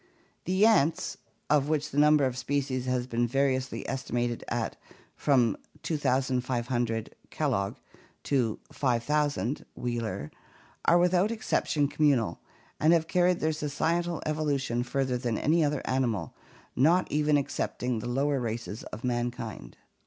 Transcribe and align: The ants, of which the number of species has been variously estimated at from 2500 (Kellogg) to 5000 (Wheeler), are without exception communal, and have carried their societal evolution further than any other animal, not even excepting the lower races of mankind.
The 0.45 0.65
ants, 0.65 1.17
of 1.47 1.69
which 1.69 1.91
the 1.91 1.99
number 1.99 2.25
of 2.25 2.35
species 2.35 2.87
has 2.87 3.05
been 3.05 3.27
variously 3.27 3.87
estimated 3.87 4.43
at 4.47 4.75
from 5.15 5.55
2500 5.83 7.13
(Kellogg) 7.29 7.75
to 8.23 8.57
5000 8.71 9.63
(Wheeler), 9.75 10.31
are 10.85 10.97
without 10.97 11.29
exception 11.29 11.87
communal, 11.87 12.39
and 12.79 12.93
have 12.93 13.07
carried 13.07 13.41
their 13.41 13.53
societal 13.53 14.23
evolution 14.25 14.81
further 14.81 15.19
than 15.19 15.37
any 15.37 15.63
other 15.63 15.83
animal, 15.85 16.33
not 16.75 17.05
even 17.11 17.37
excepting 17.37 17.99
the 17.99 18.09
lower 18.09 18.39
races 18.39 18.81
of 18.85 19.03
mankind. 19.03 19.77